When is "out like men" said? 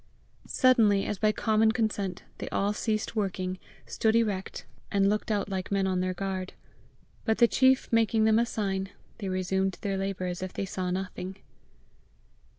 5.29-5.85